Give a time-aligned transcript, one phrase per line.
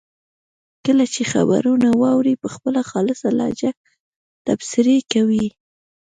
[0.85, 3.71] کله چې خبرونه واوري په خپله خالصه لهجه
[4.45, 5.47] تبصرې کوي.